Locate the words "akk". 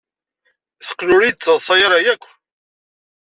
2.13-2.23